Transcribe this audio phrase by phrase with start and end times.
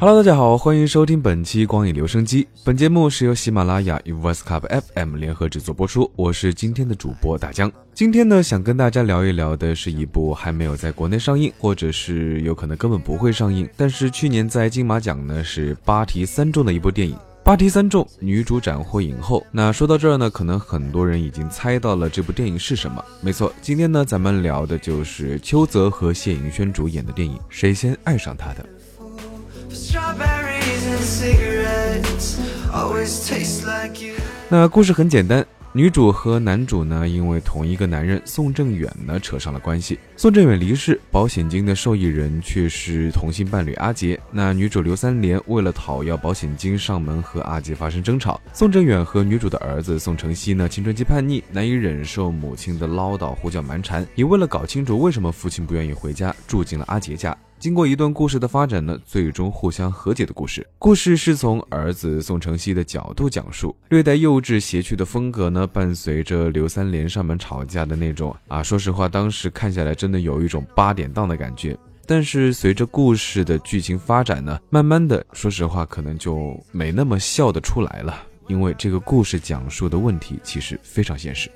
[0.00, 2.46] Hello，大家好，欢迎收听本期光影留声机。
[2.64, 4.62] 本节目是由喜马拉雅与 Voice Club
[4.94, 6.08] FM 联合制作播出。
[6.14, 7.70] 我是今天的主播大江。
[7.94, 17.16] 今天呢，想跟大家聊一聊的是一部还没有在国内上映，或者是有可能根本不会上映，但是去年在金马奖呢是八提三中的一部电影。
[17.48, 19.42] 八题三中，女主斩获影后。
[19.50, 23.02] 那说到这儿呢，可能很多人已经猜到了这部电影是什么。
[23.22, 28.62] 没错，今天呢，咱们聊的就是邱泽和谢盈萱主演的电影《谁先爱上他的》。
[34.50, 35.46] 那故事很简单，
[35.78, 39.96] 女主和男主呢，因为同一个男人宋正远呢扯上了关系。
[40.16, 44.18] 宋正远离世，保险金的受益人却是同性伴侣阿杰。
[44.32, 48.40] 那女主刘三连为了讨要保险金上门和阿杰发生争吵。
[48.52, 57.38] 宋正远和女主的儿子宋承熙呢，青春期叛逆，难以忍受母亲的唠叨、胡搅蛮缠，也为了搞清楚为什么父亲不愿意回家，住进了阿杰家。
[57.58, 60.64] 经过一段故事的发展呢，最终互相和解的故事。
[60.78, 71.76] 故事是从儿子宋承熙的角度讲述，略带幼稚邪趣的风格呢，伴随着刘三连上门吵架的那种啊，说实话，当时看下来真的有一种八点档的感觉。
[72.06, 81.50] 但是随着故事的剧情发展呢，慢慢的，说实话，可能就没那么笑得出来了，因为这个故事讲述的问题其实非常现实。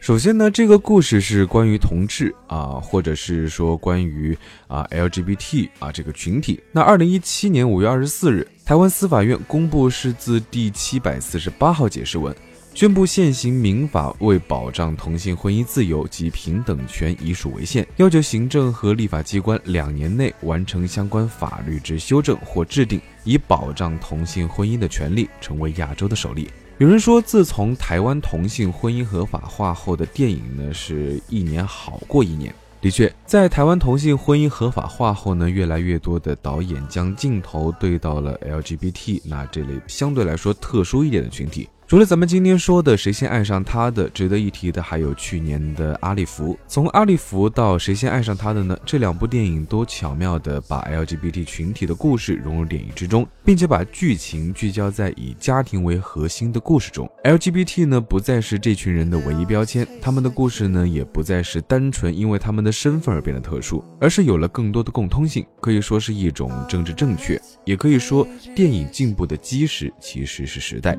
[0.00, 6.58] 首先呢，这个故事是关于同志啊，或者是说关于啊 LGBT 啊这个群体。
[6.72, 12.34] 那二零一七年五月二十四日，台湾司法院公布释字第七百四十八号解释文，
[12.72, 26.48] 宣布现行民法为保障同性婚姻自由及平等权以属违宪，要求行政和立法机关两年内完成相关法律之修正或制定，以保障同性婚姻的权利，成为亚洲的首例。
[26.78, 32.54] 有人说，自从台湾同性婚姻合法化后的电影呢，是一年好过一年。
[32.80, 41.68] 的确，在台湾同性婚姻合法化后呢，越来越多的导演将镜头对到了 LGBT 那这类相对来说特殊一点的群体。
[41.88, 46.54] 除了咱们今天说的谁先爱上他的，值得一提的还有去年的阿利弗。
[46.66, 48.78] 从阿利弗到谁先爱上他的呢？
[48.84, 57.10] 这两部电影都巧妙地把 LGBT 群体的故事融入电影之中，并且把剧情聚焦在以家庭为核心的故事中。
[57.24, 70.94] LGBT 呢不再是这群人的唯一标签，他们的故事呢也不再是单纯因为他们的身份而变得特殊，而是有了更多的共通性，可以说是一种政治正确，也可以说电影进步的基石其实是时代。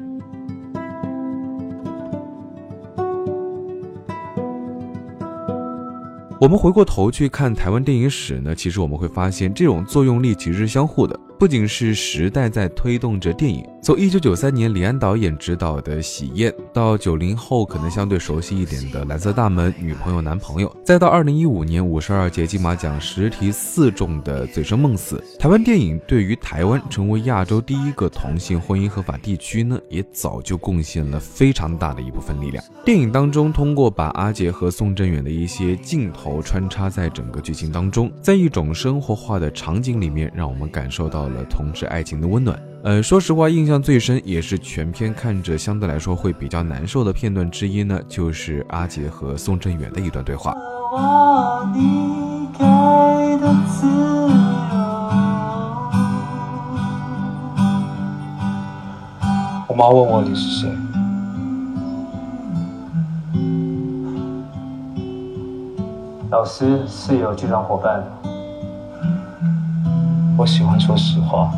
[6.42, 11.20] 我们回过头去看台湾电影史呢，其实我们会发现这种作用力其实是相互的。
[11.40, 32.62] 不仅是时代在推动着电影，从一九九三年李安导演执导的《喜宴》，到九零后可能相对熟悉一点的《蓝色大门》、女朋友、男朋友，再到二零一五年五十二届金马奖十题四中的《醉生梦死》，台湾电影对于台湾成为亚洲第一个同性婚姻合法地区呢，也早就贡献了非常大的一部分力量。
[32.84, 41.29] 电影当中，通过把阿杰和宋振远的一些镜头穿插在整个剧情当中，在一种生活化的场景里面，让我们感受到。
[41.34, 42.60] 了同志爱情的温暖。
[42.82, 50.56] 呃，说实话，印象最深也是全片看着相对来说会比较难受的片段之一呢，就是阿杰和宋振远的一段对话。
[59.68, 60.70] 我妈问我你是谁，
[66.32, 68.19] 老师、室友、剧场伙伴。
[70.40, 71.52] 我喜欢说实话，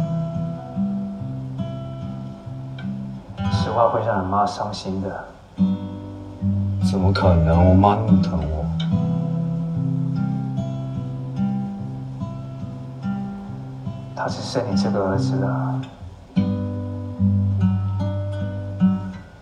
[3.52, 5.24] 实话会让你妈伤心的。
[6.90, 7.64] 怎么可能？
[7.64, 8.66] 我妈那么疼我。
[14.16, 15.80] 她只生你这个儿子啊。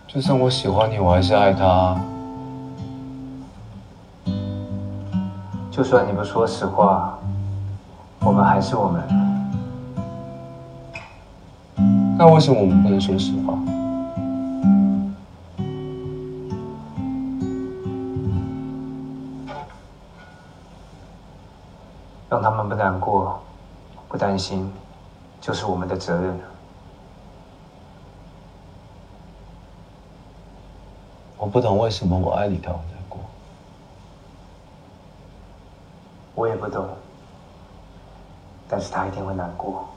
[0.06, 1.98] 就算我喜欢你，我还是爱她。
[5.70, 7.18] 就算你不说实话，
[8.20, 9.29] 我们还是我们。
[12.20, 13.54] 那为什么我们不能说实话？
[22.28, 23.40] 让他们不难过、
[24.06, 24.70] 不担心，
[25.40, 26.38] 就是我们的责任。
[31.38, 33.18] 我不懂为什么我爱你，他会难过。
[36.34, 36.86] 我也不懂，
[38.68, 39.88] 但是他一定会难过。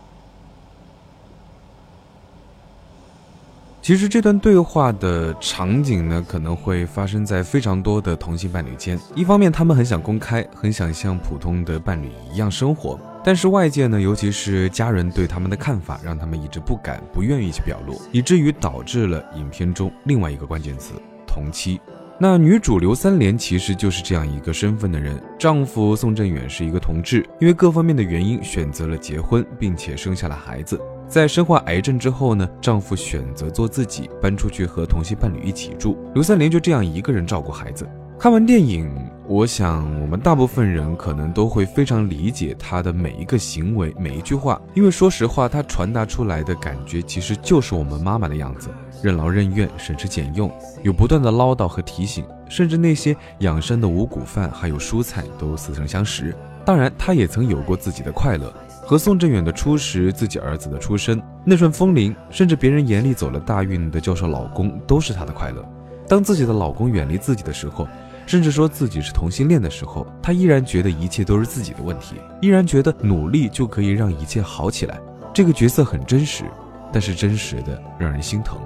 [3.83, 8.97] 其实这段对话的场景呢，可能会发生在非常多的同性伴侣间。
[9.13, 20.94] 一方面，他们很想公开，很想像普通的伴侣一样生活，但是外界呢，尤其是家人对他们的看法，让他们一直不敢、不愿意去表露，以至于导致了影片中另外一个关键词——
[21.27, 21.77] 同妻。
[22.18, 30.80] 那女主刘三连其实就是这样一个身份的人，丈夫宋振远是一个同志，因为各方面的原因选择了结婚，并且生下了孩子。
[31.13, 35.95] 在身患癌症之后呢，丈夫选择做自己，搬出去和同性伴侣一起住。
[36.15, 37.88] 刘三连就这样一个人照顾孩子。
[38.18, 38.89] 看完电影，
[39.27, 48.69] 我想我们大部分人可能都会非常理解他的每一个行为、每一句话，因为说实话，他传达出来的感觉其实就是我们妈妈的样子，
[49.04, 50.51] 任劳任怨、省吃俭用，
[50.81, 56.36] 有不断的唠叨和提醒，甚至那些养生的五谷饭还有蔬菜都似曾相识。
[56.66, 58.51] 当然，他也曾有过自己的快乐。
[58.85, 65.63] 和宋振远的初识，自己儿子的出生，那顺风铃，甚至别人眼里走了大运的教授老公，都是她的快乐。
[66.07, 67.88] 当自己的老公远离自己的时候，
[68.25, 75.00] 甚至说自己是同性恋的时候，她依然觉得一切都是自己的问题，依然觉得努力就可以让一切好起来。
[75.33, 76.44] 这个角色很真实，
[76.91, 78.59] 但是真实的让人心疼。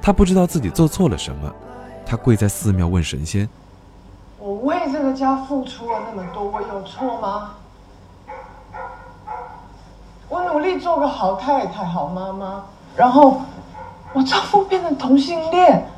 [0.00, 1.54] 她不知道自己做错了什么，
[2.06, 3.46] 她跪在寺庙问神仙
[4.40, 7.50] ：“我为这个家付出了那么多，我有错吗？”
[10.28, 12.62] 我努力做个好太太、好妈妈，
[12.94, 13.40] 然后
[14.12, 15.88] 我丈夫变成同性恋，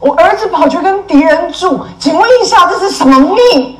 [0.00, 3.78] 我儿子跑去跟敌人住，请问一下，这是什么命？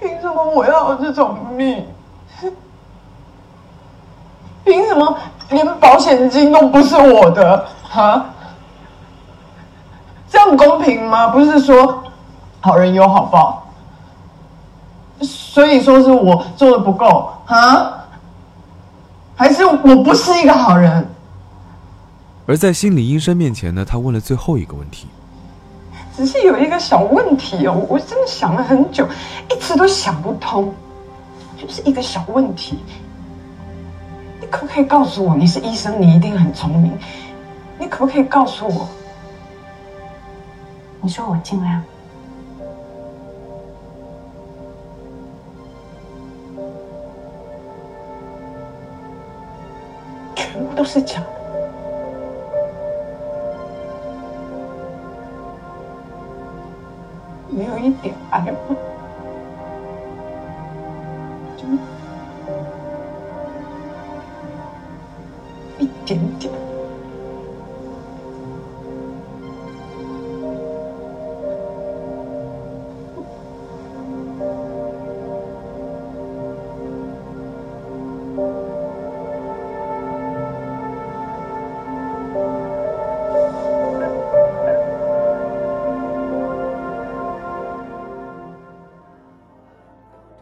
[0.00, 1.84] 凭什么我要这种命？
[4.64, 5.18] 凭什么
[5.50, 7.66] 连保险金都不是我的？
[7.82, 8.26] 哈？
[10.28, 11.28] 这样公平吗？
[11.28, 12.04] 不是说
[12.60, 13.66] 好人有好报，
[15.22, 17.94] 所以说是我做的不够哈？
[19.36, 21.08] 还是我不是一个好人？
[22.46, 25.06] 而在心理医生面前呢，他问了最后一个问题。
[26.18, 29.06] 只是有一个小问题哦，我真的想了很久，
[29.48, 30.74] 一直都想不通，
[31.56, 32.80] 就是一个小问题。
[34.40, 35.36] 你可不可以告诉我？
[35.36, 36.98] 你是医生，你一定很聪明。
[37.78, 38.88] 你可不可以告诉我？
[41.00, 41.80] 你说我尽量，
[50.34, 51.37] 全部都是假的。
[57.58, 58.56] 没有一点爱吗？
[61.56, 61.66] 就
[65.80, 66.67] 一点点。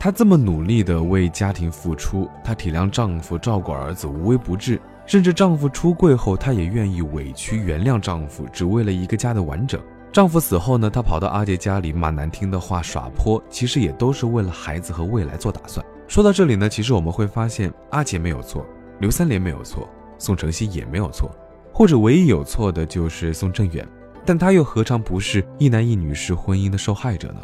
[0.07, 4.81] 她这么努力的为家庭付出，她体谅丈夫，照顾儿子，无微不至。
[5.05, 9.81] 甚至丈夫出柜后，她也愿意委屈原谅丈夫，只为了一个家的完整。
[10.13, 15.85] 丈夫死后呢，她跑到阿杰家里骂难听的话，耍泼，其实也都是为了孩子和未来做打算。
[16.07, 18.65] 说到这里呢，其实我们会发现，阿杰没有错，
[19.01, 19.89] 刘三连没有错，
[20.19, 21.29] 宋承熙也没有错，
[21.73, 23.85] 或者唯一有错的就是宋振远，
[24.25, 27.41] 但他又何尝不是一男一女式婚姻的受害者呢？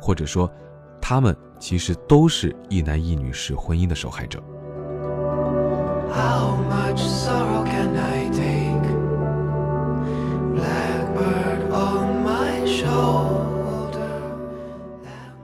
[0.00, 0.48] 或者说，
[1.00, 1.36] 他们？
[1.58, 4.42] 其实都是一男一女式婚姻的受害者。
[6.12, 8.86] How much sorrow can I take?
[10.54, 14.06] Blackbird on my shoulder.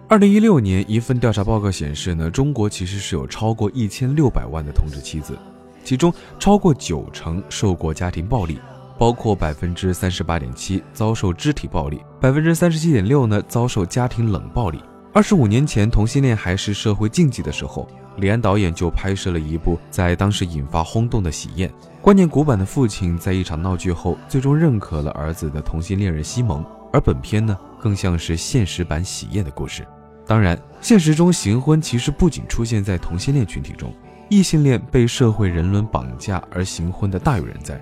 [0.08, 5.36] 二零一六年，一份调查报告显示呢，中国其实是有超过一千六百万的同志妻子，
[5.84, 8.58] 其中超过九成受过家庭暴力，
[8.98, 14.80] 包括百分之三十八点七遭受肢体暴力，百分之三十七点六呢遭受家庭冷暴力。
[15.14, 21.68] 二十五年前，同性恋还是社会禁忌的时候，李安导演就拍摄了一部在当时引发轰动的《喜宴》。
[22.00, 26.64] 观念古板的父亲在一场闹剧后，最终认可了儿子的同性恋人西蒙。
[26.94, 29.86] 而本片呢，更像是现实版《喜宴》的故事。
[30.26, 33.94] 当然，现实中行婚其实不仅出现在同性恋群体中，
[34.30, 37.78] 异性恋被社会人伦绑架而行婚的大有人在。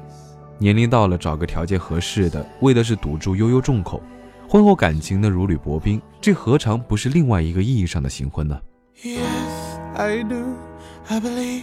[0.59, 4.03] 年龄到了，找个条件合适的，为的是堵住悠悠众口。
[4.51, 8.61] 婚后感情呢如履薄冰，这何尝不是另外一个意义上的新婚呢
[9.01, 10.57] ？Yes, I do.
[11.07, 11.63] I believe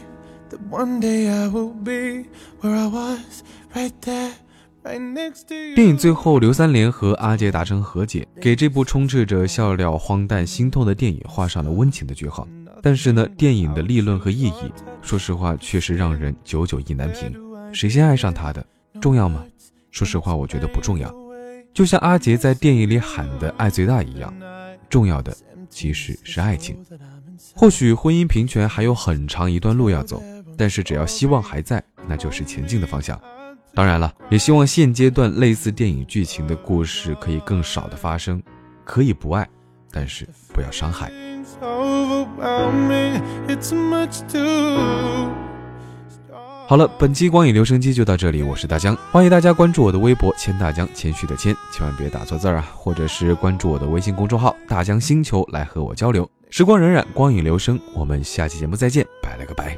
[0.49, 2.29] that one day I will be
[2.61, 3.43] where I was,
[3.75, 4.31] right there.？
[5.75, 12.47] 电影最后，刘三连和阿杰达成和解，给这部充斥着笑料、荒诞、心痛的电影画上了温情的句号。
[12.81, 17.35] 但是呢，电影的立论和意义，说实话，确实让人久久意难平。
[17.73, 18.65] 谁先爱上他的，
[19.01, 19.43] 重要吗？
[19.91, 21.13] 说实话，我觉得不重要。
[21.77, 24.33] 就像阿杰在电影里喊的“爱最大”一样，
[24.89, 25.31] 重要的
[25.69, 26.75] 其实是爱情。
[27.53, 30.19] 或许婚姻平权还有很长一段路要走，
[30.57, 33.21] 但是只要希望还在，那就是前进的方向。
[33.75, 38.41] 当然了，也希望现阶段类似电影剧情的故事可以更少的发生。
[38.83, 39.47] 可以不爱，
[39.91, 41.11] 但是不要伤害。
[46.69, 56.29] 好了，本期光影留声机就到这里，我是大江，欢迎大家关注我的微博千大江，谦虚的谦，千万别打错字儿啊，或者是关注我的微信公众号大江星球来和我交流。
[56.49, 59.77] 时光荏苒，光影留声，我们下期节目再见，拜了个拜。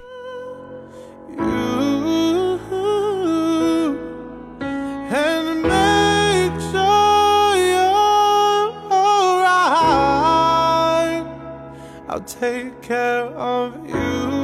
[12.08, 14.38] I'll take care of you.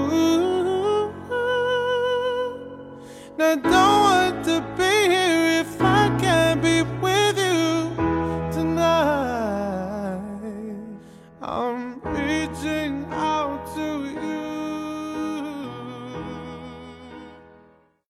[3.37, 4.64] I don't want to